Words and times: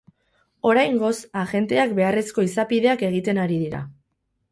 Oraingoz, 0.69 1.11
agenteak 1.41 1.93
beharrezko 1.99 2.45
izapideak 2.47 3.05
egiten 3.09 3.43
ari 3.45 3.59
dira. 3.67 3.83